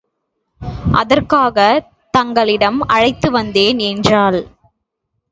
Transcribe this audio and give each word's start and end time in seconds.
அதற்காகத் 0.91 1.85
தங்களிடம் 2.13 2.79
அழைத்து 2.87 3.31
வந்தேன் 3.31 3.79
என்றாள். 3.79 4.39